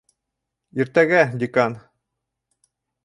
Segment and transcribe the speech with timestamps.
[0.83, 1.77] Иртәгә -декан!